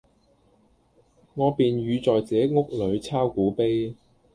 [1.35, 3.93] 我便寓在這屋裏鈔古碑。